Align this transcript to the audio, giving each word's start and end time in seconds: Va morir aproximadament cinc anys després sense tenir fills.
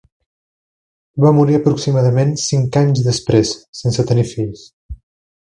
Va 1.25 1.33
morir 1.39 1.57
aproximadament 1.57 2.33
cinc 2.45 2.81
anys 2.81 3.03
després 3.09 3.53
sense 3.83 4.07
tenir 4.13 4.27
fills. 4.33 4.67